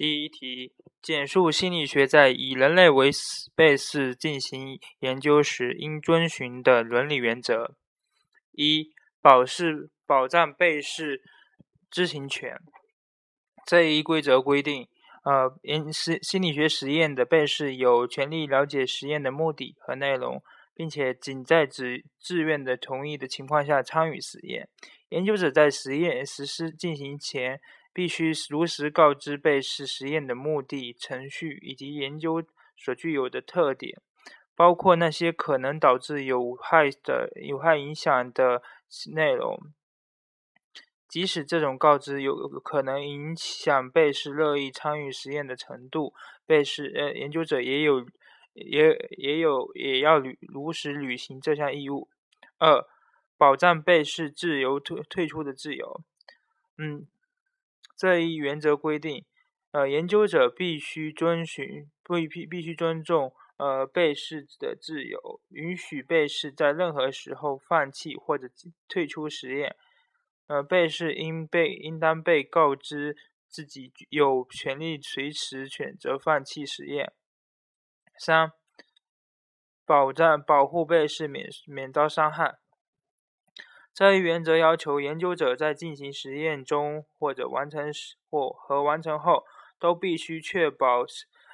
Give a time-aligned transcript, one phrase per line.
[0.00, 0.72] 第一题，
[1.02, 3.10] 简述心理学在以人类为
[3.54, 7.76] 被试进行研究时应遵循的伦理原则。
[8.52, 11.20] 一、保释保障被试
[11.90, 12.56] 知情权。
[13.66, 14.88] 这一规则规定，
[15.22, 20.42] 呃，研心理学实验的被试有权利了解实验的目的和内容，
[20.74, 24.66] 并且仅在自自愿的同意的情况下参与实验。
[25.10, 27.60] 研究者在实验实施进行前。
[28.00, 32.42] 必须如实告知被试实验的目的、程序以及研究
[32.74, 34.00] 所具有的特点，
[34.56, 38.62] 包括那些可能导致有害的有害影响的
[39.12, 39.60] 内容。
[41.06, 46.14] 即使这种告知有可能影响被试乐意参与实验的程度，
[46.46, 48.06] 被试呃研究者也有
[48.54, 52.08] 也也有也要履如实履行这项义务。
[52.56, 52.82] 二、
[53.36, 56.00] 保障被试自由退退出的自由。
[56.78, 57.06] 嗯。
[58.00, 59.26] 这一原则规定，
[59.72, 68.48] 呃，研究者必须遵循，必必必须尊重，呃，被试的自由，允许被试在任何时候放弃或者
[68.88, 69.76] 退出实验。
[70.46, 77.12] 呃，被试应被应当被告知自己有权利随时选择放弃实验。
[78.16, 78.50] 三、
[79.84, 82.60] 保障保护被试免免遭伤害。
[84.00, 87.92] 这一原则要求研究者在进行实验中或者完成
[88.30, 89.44] 或和完成后，
[89.78, 91.04] 都必须确保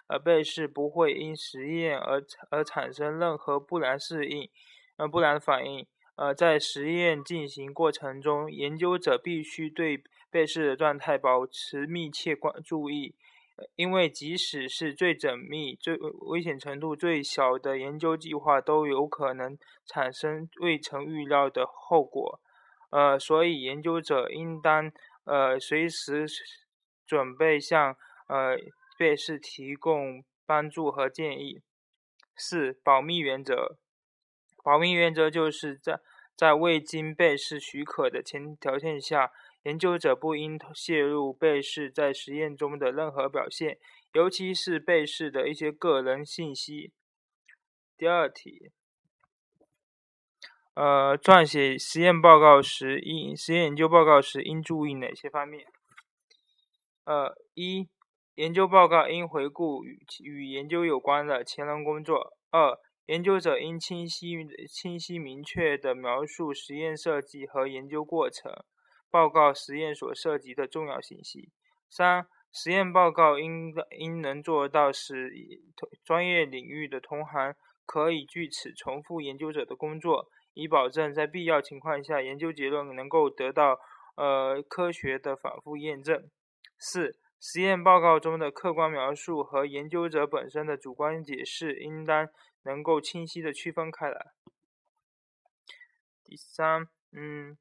[0.06, 4.48] 呃被试不会因实验而而产生任何不良适应
[4.96, 5.84] 呃不良反应。
[6.14, 13.16] 呃，在实验进行过程中，研究者必须对被试的状态保持密切关注意，
[13.74, 22.40] 因为即使是最缜密、最危险程度最小的研究计划，都有可能产生未曾预料的后果。
[22.90, 24.92] 呃，所以研究者应当
[25.24, 26.26] 呃随时
[27.06, 27.96] 准备向
[28.28, 28.56] 呃
[28.98, 31.62] 被试提供帮助和建议。
[32.36, 33.78] 四、保密原则。
[34.62, 35.98] 保密原则就是在
[36.36, 39.32] 在未经被试许可的前条件下，
[39.66, 43.78] 研究者不应泄露被试在实验中的任何表现，
[44.12, 46.92] 尤其是被试的一些个人信息。
[47.98, 48.70] 第二题。
[50.74, 55.66] 呃，撰写实验报告时应实验研究报告时应注意哪些方面？
[57.04, 57.88] 呃，一，
[58.36, 62.36] 研究报告应回顾与与研究有关的前人工作。
[62.50, 64.36] 二，研究者应清晰
[64.68, 68.52] 清晰明确地描述实验设计和研究过程，
[69.16, 71.48] 报告实验所涉及的重要信息。
[71.88, 75.32] 三，实验报告应应能做到使
[76.04, 77.54] 专业领域的同行
[77.86, 80.28] 可以据此重复研究者的工作。
[80.52, 83.80] 以保证在必要情况下，研究结论能够得到
[84.16, 86.28] 呃科学的反复验证。
[86.78, 92.28] 四、实验报告中的客观描述和研究者本身的主观解释应当
[92.64, 94.32] 能够清晰的区分开来。
[96.22, 97.56] 第三，嗯，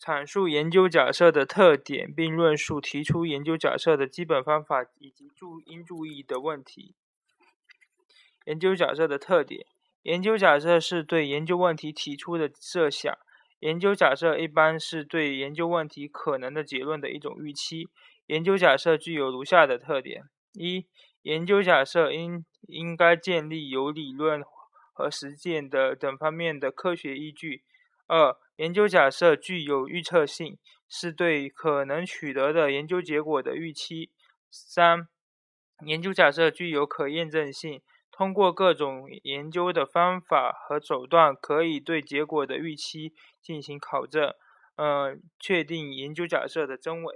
[0.00, 6.94] 阐述研究假设的特点，并论述提出研究假设的基本方法以及注应注意的问题。
[8.44, 9.66] 研究假设的特点。
[10.02, 13.12] 研究假设是对研究问题提出的设想。
[13.58, 17.88] 研究假设一般是对研究问题可能的结论的一种预期。
[18.26, 20.86] 研究假设具有如下的特点：一、
[21.22, 24.44] 研究假设应应该建立有理论
[24.92, 27.62] 和实践的等方面的科学依据；
[28.06, 30.58] 二、研究假设具有预测性，
[30.88, 34.10] 是对可能取得的研究结果的预期；
[34.50, 35.08] 三、
[35.84, 37.82] 研究假设具有可验证性。
[38.12, 43.12] 通过各种研究的方法和手段，可以对结果的预期
[43.42, 44.32] 进行考证，
[44.76, 47.14] 嗯，确定研究假设的真伪。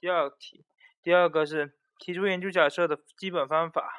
[0.00, 0.64] 第二题，
[1.02, 3.92] 第二个是提出研究假设的基本方法。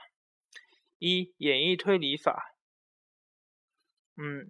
[0.98, 2.56] 一、演绎推理法。
[4.16, 4.50] 嗯，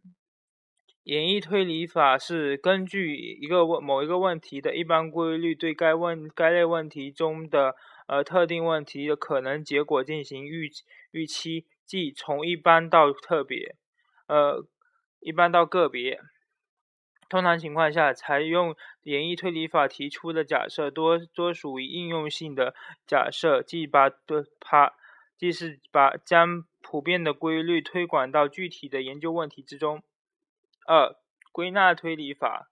[1.08, 7.76] 演绎推理法是根据一个问某一个问题的一般规律，对该问该类问题中的。
[8.08, 10.72] 呃，特定问题的可能结果进行预
[11.12, 13.76] 预期，即从一般到特别，
[14.28, 14.66] 呃，
[15.20, 16.22] 一般到个别。
[17.30, 22.74] 通常情况下，采用演绎推理法提出的假设多多属于应用性的
[23.06, 24.94] 假设，即把的它，
[25.38, 30.02] 即是把将普遍的规律推广到具体的研究问题之中。
[30.88, 31.16] 二，
[31.52, 32.72] 归纳推理法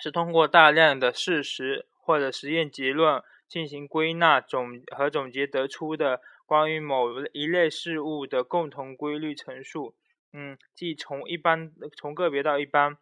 [0.00, 3.22] 是通过大量的事实或者实验结论。
[3.48, 9.94] 进行归纳总和总结得出的关于某一类事物的共同规律陈述，
[10.34, 12.98] 嗯，即从一般从个别到一般。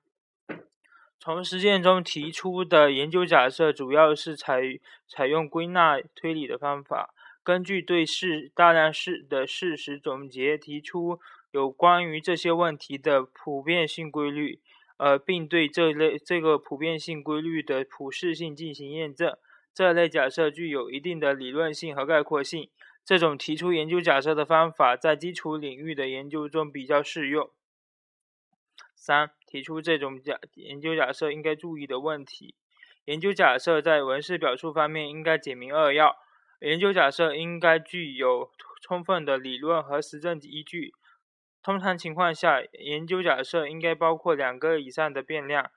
[1.19, 4.63] 从实践中提出的研究假设主要是采
[5.09, 7.13] 采用归纳推理的方法，
[7.43, 11.19] 根据对事大量事的事实总结，提出
[11.57, 14.61] 有关于这些问题的普遍性规律，
[14.99, 19.35] 呃，并对这类这个普遍性规律的普适性进行验证。
[19.73, 22.69] 这类假设具有一定的理论性和概括性。
[23.03, 27.49] 这种提出研究假设的方法在基础领域的研究中比较适用。
[28.95, 32.55] 三、提出这种假研究假设应该注意的问题。
[33.07, 36.17] 研究假设在文式表述方面应该简明扼要。
[36.61, 38.51] 研究假设应该具有
[38.83, 40.93] 充分的理论和实证依据。
[41.67, 45.69] 通常情况下，研究假设应该包括两个以上的变量。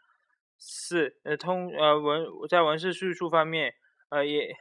[0.55, 3.73] 四、呃，通呃文在文式叙述方面，
[4.09, 4.55] 呃也。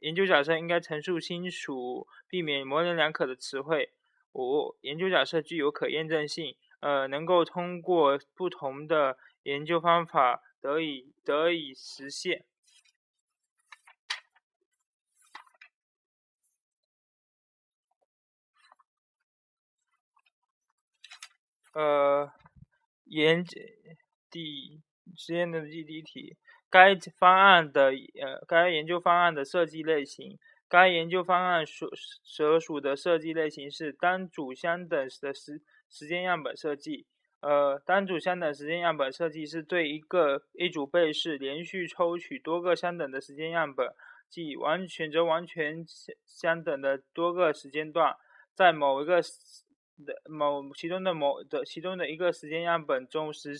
[0.00, 3.90] 研究假设应该陈述清楚，避免模棱两可的词汇。
[4.32, 12.46] 五、研究假设具有可验证性，呃，能够通过不同的研究方法得以得以实现。
[21.74, 22.30] 呃，
[23.04, 23.44] 研
[24.30, 24.80] 第
[25.16, 26.36] 实验的第一题。
[26.70, 30.38] 该方案的呃，该研究方案的设计类型。
[30.66, 31.88] 该研究方案所
[32.24, 37.06] 所属的设计类型是单组相等的时时间样本设计。
[37.40, 43.86] 呃，单组相等时间样本设计是对一个一组被试连续抽取多个相等的时间样本，
[44.28, 48.16] 即完选择完全相相等的多个时间段，
[48.54, 49.22] 在某一个
[50.06, 53.56] 的某其中的某的其中的一个时间样本中实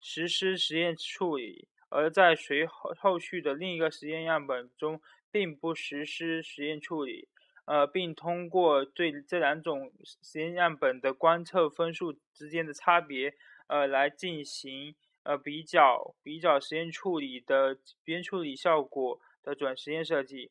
[0.00, 1.68] 实施实验处理。
[1.90, 5.00] 而在随后后续的另一个实验样本中，
[5.30, 7.28] 并不实施实验处理，
[7.66, 13.34] 呃，并通过对这两种实验样本的观测分数之间的差别，
[13.68, 20.50] 呃，来进行呃比较比较实验处理的实验处理效果的准实验设计。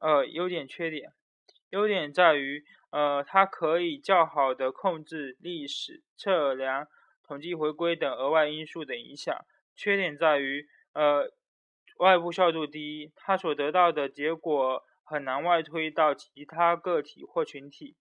[0.00, 1.12] 呃，优点缺点，
[1.70, 6.86] 优点在于，呃，它可以较好的控制历史、测量、
[7.26, 9.36] 统计回归等额外因素的影响。
[9.76, 11.30] 缺点在于，呃，
[11.98, 17.96] 外部效度低，它所得到的结果很难外推到其他个体或群体。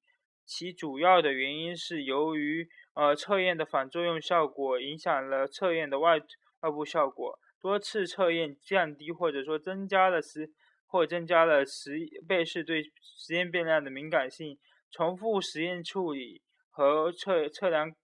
[0.46, 6.20] 其主要的原因是由于，呃，测验的反作用效果影响了测验的外
[6.62, 7.38] 外部效果。
[7.60, 10.52] 多次测验降低或者说增加了实
[10.86, 14.58] 或增加了实被试对实验变量的敏感性。
[14.90, 17.96] 重复实验处理和测测量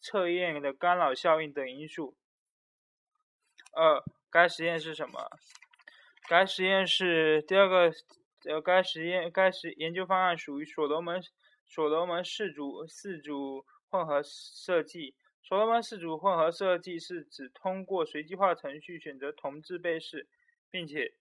[0.00, 2.16] 测验的干扰效应等因素。
[3.72, 5.28] 二，该实验是什么？
[6.28, 7.92] 该实验是第二个，
[8.44, 11.22] 呃，该实验该实研究方案属于所罗门
[11.66, 15.14] 所罗门四组四组混合设计。
[15.42, 20.26] 所罗门四组混合设计是指通过随机化程序选择同质被试，
[20.70, 21.14] 并且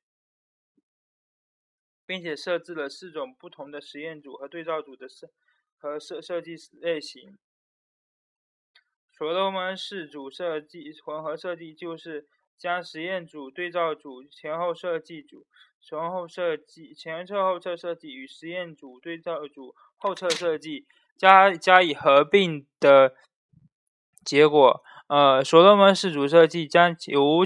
[2.06, 5.30] 并且设置了四种不同的实验组和对照组的设
[5.78, 7.38] 和设设计类型。
[9.12, 12.28] 所罗门氏组设计混合设计就是。
[12.56, 15.46] 将实验组、对照组、前后设计组、
[15.82, 20.86] 前后设计、前测后测设计与实验组、对照组后测设计
[21.18, 23.16] 加加以合并的
[24.24, 24.82] 结果。
[25.08, 27.44] 呃，所罗门氏组设计将有无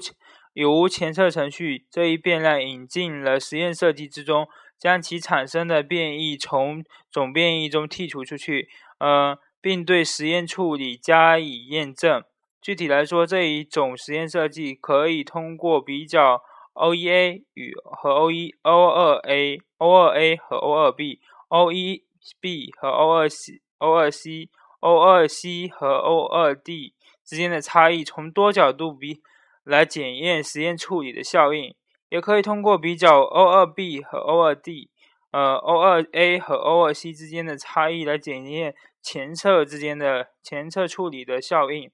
[0.59, 4.47] 有无前测程序这一变量引进了实验设计之中，
[4.79, 8.67] 将其产生的变异从总变异中剔除出去。
[8.97, 12.23] 呃，并对实验处理加以验证。
[12.59, 16.41] 具体来说，这一种实验设计可以通过比较
[16.73, 24.49] OEA 与和 OE O2A、O2A 和 O2B、OEB 和 O2C、O2C、
[24.81, 26.93] O2C 和 O2D
[27.23, 29.21] 之间的差异，从多角度比
[29.67, 31.73] 来检验实验处理的效应；
[32.09, 34.89] 也可以通过比较 O2B 和 O2D、
[35.31, 41.91] 呃 O2A 和 O2C 之间的差异来检验前侧之间的前侧处理的效应。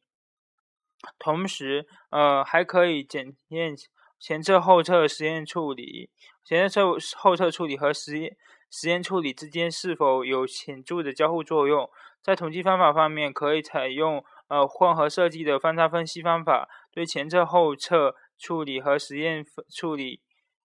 [1.19, 3.75] 同时，呃，还可以检验
[4.19, 6.09] 前侧后侧实验处理、
[6.45, 8.37] 前测后侧处理和实验
[8.71, 11.89] 实验处理之间是否有显著的交互作用。
[12.21, 20.21] 在统计方法方面，可以采用呃混合设计的方差分析方法，对前测后测处理和实验处理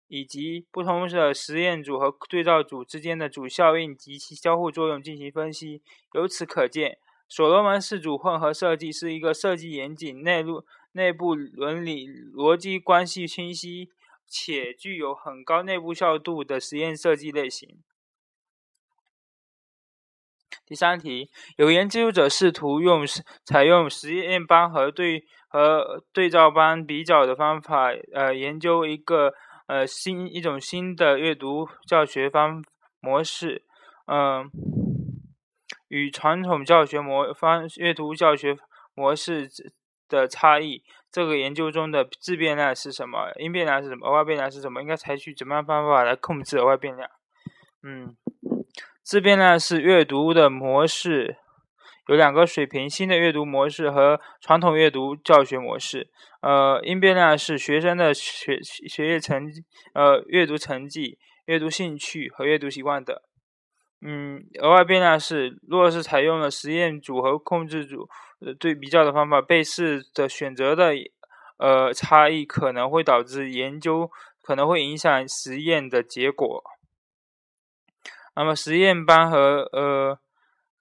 [0.09, 5.83] 以及不同的实验组和对照组之间的主效应及其交互作用进行分析。
[6.13, 6.99] 由此可见。
[7.29, 13.91] 所罗门四组混合设计是一个设计严谨、内部内部伦理逻辑关系清晰
[14.29, 17.83] 且具有很高内部效度的实验设计类型。
[20.65, 23.05] 第三题，有研究者试图用
[23.45, 25.25] 采用实验班和对
[25.57, 29.33] 和对照班比较的方法，呃，研究一个
[29.69, 32.63] 呃新一种新的阅读教学方
[33.01, 33.65] 模式，
[34.07, 34.51] 嗯，
[35.89, 38.59] 与传统教学模方阅读教学
[38.95, 39.49] 模式
[40.11, 40.83] 的差异。
[41.11, 43.33] 这个研究中的自变量是什么？
[43.39, 44.07] 因变量是什么？
[44.07, 44.83] 额外变量是什么？
[44.83, 47.09] 应该采取怎么样方法来控制额外变量？
[47.83, 48.15] 嗯，
[49.03, 51.39] 自变量是阅读的模式。
[52.09, 56.09] 有两个水平：新的阅读模式和传统阅读教学模式。
[56.41, 63.17] 呃，因变量是学生的学学业成绩、呃阅读成绩、阅读兴趣和阅读习惯等。
[64.01, 68.09] 嗯，额外变量是，若是采用了实验组和控制组
[68.61, 70.93] 对比较的方法，被试的选择的
[71.59, 74.09] 呃差异可能会导致研究
[74.41, 76.63] 可能会影响实验的结果。
[78.37, 80.21] 那么实验班和呃。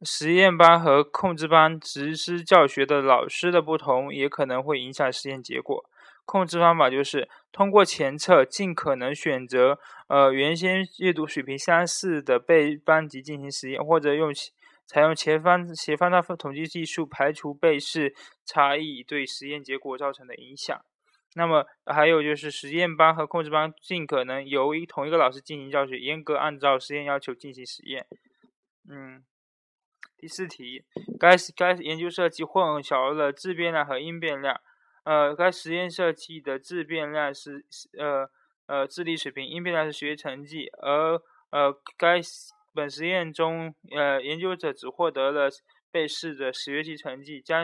[0.05, 5.83] 实验班和控制班实施教学的老师的不同，也可能会影响实验结果。
[6.23, 14.31] 控制方法就是通过前测，尽可能选择呃原先阅读水平相似的被班级进行实验，或者用
[14.87, 20.79] 采用前方斜方大统计技术排除被试差异对实验结果造成的影响。
[21.35, 28.07] 那么还有就是实验班和控制班尽可能由一同一个老师进行教学，严格按照实验要求进行实验。
[28.89, 29.23] 嗯。
[30.25, 30.83] 第四题，
[31.19, 34.59] 该该研究设计混淆了自变量和因变量。
[35.03, 37.63] 呃，该实验设计的自变量是
[37.95, 38.27] 呃
[38.65, 40.67] 呃智力水平，因变量是学习成绩。
[40.81, 42.19] 而呃该
[42.73, 45.47] 本实验中，呃研究者只获得了
[45.91, 47.63] 被试的学习成绩，将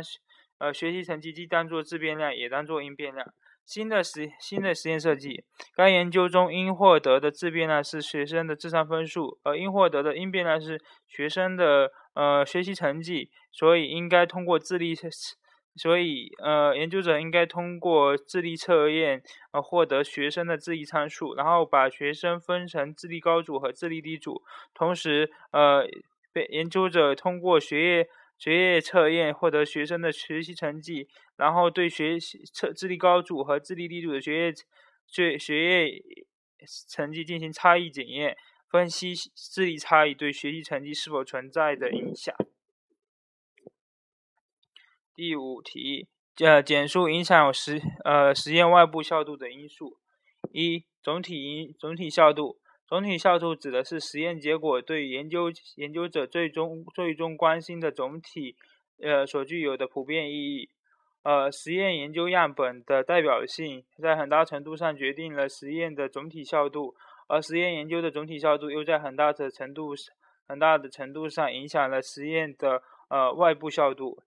[0.60, 3.25] 呃学习成绩既当做自变量，也当做因变量。
[3.65, 5.44] 新的实新的实验设计，
[5.75, 11.91] 该研究中应获得的自变量是学生的智商分数，而应获得的因变量是学生的。
[12.13, 15.08] 呃，学习成绩，所以应该通过智力测，
[15.75, 25.88] 所以呃，研究者应该通过智力测验呃获得学生的智力参数，然后把学生分成智力高组和智力低组，同时呃，
[26.34, 34.53] 被研究者通过学业学业测验获得学生的学习成绩，然后对学习测智力高组和智力低组的学业
[35.08, 36.03] 学学业
[36.89, 38.36] 成绩进行差异检验。
[38.72, 42.34] 分析智力差异对学习成绩是否存在的影响。
[45.13, 46.08] 第五题，
[46.40, 49.98] 呃，简述影响实呃实验外部效度的因素。
[50.54, 52.62] 一、总体因总体效度。
[52.88, 58.56] 总体效度指的是实验结果对研究研究者最终最终关心的总体
[59.01, 60.70] 呃所具有的普遍意义。
[61.24, 66.96] 呃，实验研究样本的代表性在很大程度上决定了实验的总体效度。
[67.32, 69.94] 而实验研究的总体效度又在很大的程度、
[70.46, 74.22] 很大的程度上影响了实验的呃外部效度。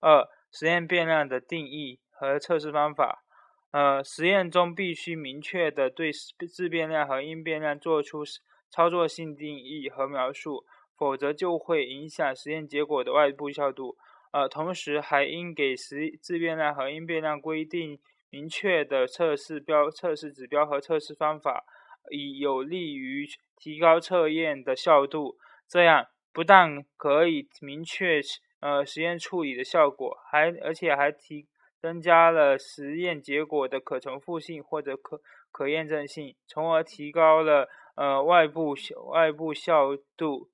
[0.00, 3.24] 二、实验变量的定义和测试方法。
[3.70, 8.24] 呃，实验中必须明确的对自变量和因变量做出
[8.70, 10.64] 操作性定义和描述，
[10.96, 13.96] 否则就会影响实验结果的外部效度。
[14.32, 17.98] 呃，同时还应给实自变量和因变量规定
[18.30, 21.64] 明确的测试标、测试指标和测试方法。
[22.10, 28.20] 以有利于提高测验的效度，这样不但可以明确
[28.60, 31.46] 呃实验处理的效果，还而且还提
[31.80, 35.20] 增加了实验结果的可重复性或者可
[35.50, 38.74] 可验证性，从而提高了呃外部
[39.12, 40.50] 外部效度。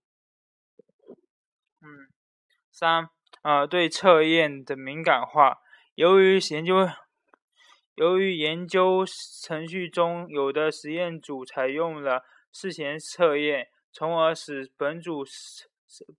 [1.83, 2.09] 嗯，
[2.71, 3.09] 三
[3.42, 5.59] 呃对测验的敏感化，
[5.95, 6.88] 由于研究。
[7.97, 9.04] 由于研究
[9.42, 15.25] 程序中有的实验组采用了事前测验，从而使本组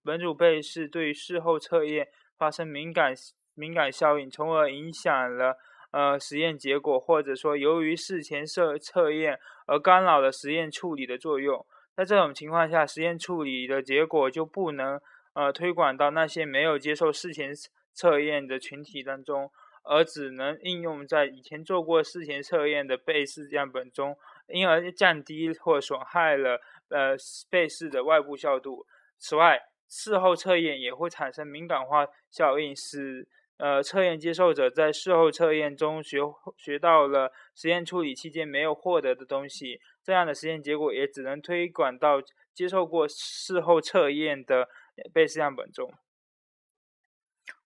[0.04, 3.13] 本组被试对事后测验发生敏感
[3.56, 5.58] 敏感效应，从而影响了
[5.92, 11.66] 呃实验结果，或者说由于事前测测验而干扰了实验处理的作用。
[11.96, 15.00] 在这种情况下，实验处理的结果就不能
[15.34, 17.54] 呃推广到那些没有接受事前
[17.94, 19.51] 测验的群体当中。
[19.84, 26.60] 而只能应用在以前做过事前测验的被试样本中，因而降低或损害了
[26.90, 27.16] 呃
[27.50, 28.86] 被试的外部效度。
[29.18, 36.20] 此外，事后测验也会产生敏感化效应，使呃测验接受者在事后测验中学
[36.58, 39.82] 学到了实验处理期间没有获得的东西。
[40.04, 42.22] 这样的实验结果也只能推广到
[42.54, 44.70] 接受过事后测验的
[45.14, 45.92] 被试样本中。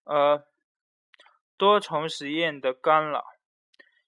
[0.05, 0.45] 呃。
[1.57, 3.25] 多重实验的干扰，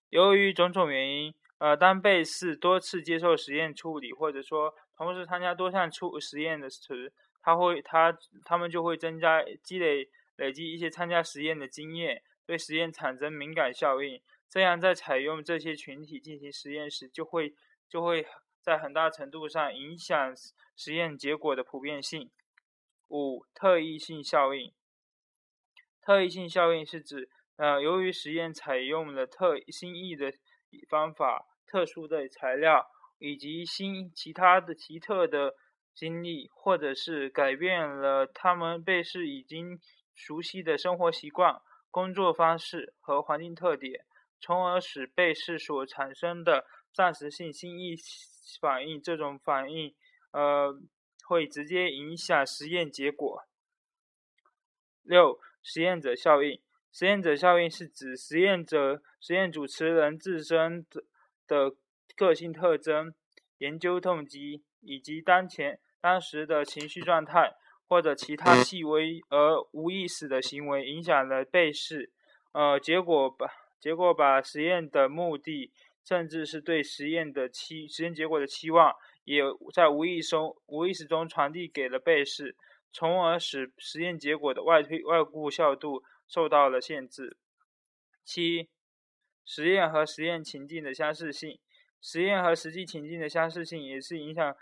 [0.09, 17.55] 由于种种原因，呃，当被试多次接受实验处理，或者说同时参加多项处实验的时，他会他他们就会增加积累累积一些参加实验的经验，对实验产生敏感效应，这样在采用这些群体进行实验时，就会
[17.87, 18.25] 就会
[18.61, 20.35] 在很大程度上影响
[20.75, 22.29] 实验结果的普遍性。
[23.07, 24.73] 五、特异性效应。
[26.01, 30.31] 特异性效应是指，呃，由于实验采用了特新异的
[30.89, 32.87] 方法、特殊的材料
[33.19, 35.55] 以及新其他的奇特的
[35.93, 39.79] 经历，或者是改变了他们被试已经
[40.15, 41.59] 熟悉的生活习惯。
[41.89, 44.05] 工作方式和环境特点，
[44.39, 47.95] 从而使被试所产生的暂时性心意
[48.61, 49.95] 反应，这种反应，
[50.31, 50.79] 呃，
[51.25, 53.41] 会直接影响实验结果。
[55.01, 56.61] 六、实验者效应。
[56.91, 60.85] 实验者效应是指实验者、实验主持人自身
[61.47, 61.75] 的
[62.15, 63.13] 个性特征、
[63.57, 67.53] 研究动机以及当前当时的情绪状态。
[67.89, 72.11] 或者其他细微而无意识的行为影响了被试，
[72.51, 73.47] 呃，结果把
[73.79, 75.71] 结果把实验的目的，
[76.03, 79.41] 甚至是对实验的期实验结果的期望，也
[79.73, 82.57] 在无意中无意识中传递给了被试，
[82.91, 87.37] 从而使实验结果的外推外部效度受到了限制。
[88.23, 88.69] 七，
[89.45, 91.59] 实验和实验情境的相似性，
[92.01, 94.55] 实验和实际情境的相似性也是影响。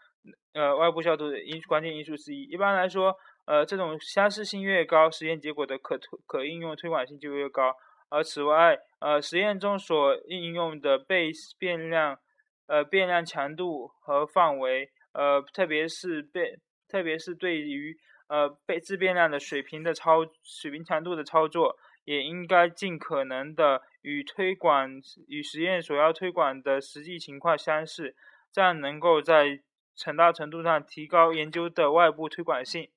[0.54, 2.44] 呃，外部效度的因关键因素之一。
[2.46, 7.76] 一般来说，呃，这种相似性越高，实验结果的可推可应用推广性就越高。
[8.10, 12.18] 而此外，呃，实验中所应用的被变量，
[12.66, 17.96] 呃，变量强度和范围，呃，特别是变，特别是对于
[18.28, 28.16] 呃被自变量的水平的操水平强度的操作，也应该尽可能的与推广与实验所要推广的实际情况相似，
[28.52, 29.62] 这样能够在
[30.04, 32.90] 很大程度上提高研究的外部推广性。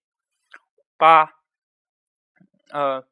[0.97, 1.35] 八，
[2.71, 3.07] 呃，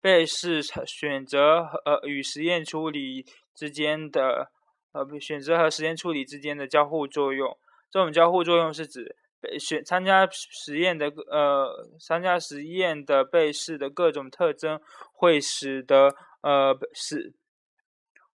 [0.00, 3.24] 被试选择和呃与实验处理
[3.54, 4.50] 之间的
[4.92, 7.56] 呃选择和实验处理之间的交互作用。
[7.88, 14.80] 这种交互作用是指被选参加实验的呃参加实验的被试的各种特征
[15.12, 17.34] 会使得呃使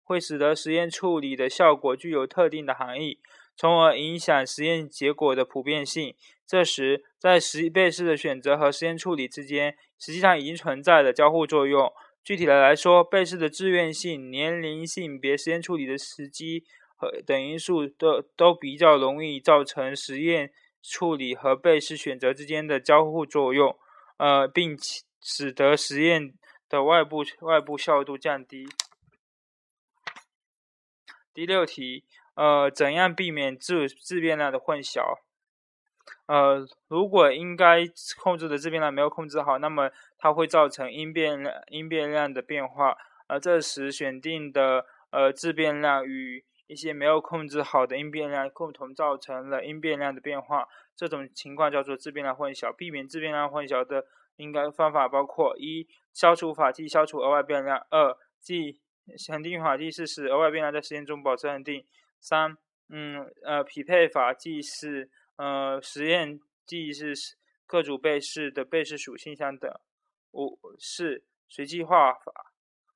[0.04, 3.18] 会使得实验处理的效果具有特定的含义。
[3.56, 6.14] 从而影响实验结果的普遍性。
[6.46, 11.92] 这时，在实被试的选择和实验处理之间，实际上已经存在了交互作用。
[12.24, 16.64] 具体的来说，被试的志愿性、年龄、性别、实验处理的时机
[16.96, 20.50] 和等因素，都都比较容易造成实验
[20.82, 23.78] 处理和被试选择之间的交互作用，
[24.18, 26.34] 呃，并且使得实验
[26.68, 28.68] 的外部外部效度降低。
[31.32, 32.04] 第六题。
[32.36, 35.18] 呃，怎样避免自自变量的混淆？
[36.24, 37.84] 呃，如果应该
[38.18, 52.72] 控制的自变量没有控制好，那么它会造成因变量因变量的变化，而这时选定的呃自变量与一些没有控制好的因变量共同造成了因变量的变化，这种情况叫做自变量混淆。
[52.72, 54.06] 避免自变量混淆的
[54.36, 58.80] 应该方法包括：一、消除法即消除额外变量；二、即
[59.28, 61.84] 恒定法即是使额外变量在实验中保持恒定。
[62.20, 62.56] 三，
[62.88, 67.12] 嗯，呃，匹配法即是，呃，实验即是
[67.66, 69.68] 各组被试的被试属性相等。
[70.30, 72.52] 五，四，随机化法，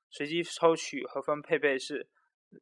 [0.09, 2.07] 随机抽取和分配被试。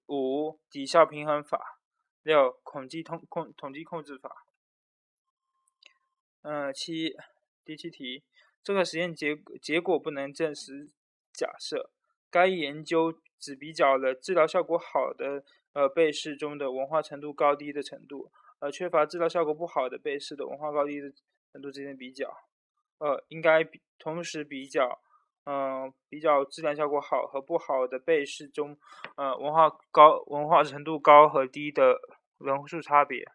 [0.07, 1.79] 五，抵消平衡法。
[2.23, 4.45] 六，统计通控统计控制法。
[6.41, 7.15] 嗯，七，
[7.65, 8.23] 第七题，
[8.63, 10.89] 这个实验结结果不能证实
[11.31, 11.91] 假设。
[12.29, 15.43] 该研究只比较了治疗效果好的。
[15.73, 21.11] 呃，被试中的文化程度高低的程度，呃，缺乏治疗效果不好的被试的文化高低的
[21.51, 22.31] 程度之间比较，
[22.99, 25.01] 呃，应该比同时比较，
[25.45, 28.77] 嗯，比较质量效果好和不好的被试中，
[29.17, 31.99] 呃，文化高文化程度高和低的
[32.39, 33.25] 人数差别。